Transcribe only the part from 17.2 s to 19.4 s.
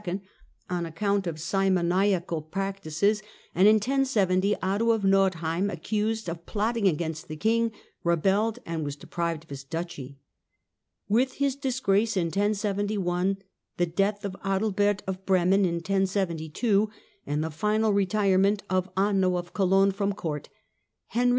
and the final retirement of Anno